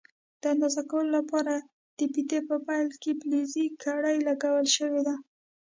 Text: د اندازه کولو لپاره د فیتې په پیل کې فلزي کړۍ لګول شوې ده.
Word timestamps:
د 0.41 0.43
اندازه 0.53 0.81
کولو 0.91 1.09
لپاره 1.17 1.53
د 1.97 1.99
فیتې 2.13 2.39
په 2.49 2.55
پیل 2.67 2.87
کې 3.01 3.11
فلزي 3.21 3.65
کړۍ 3.83 4.17
لګول 4.27 4.65
شوې 4.75 5.01
ده. 5.07 5.15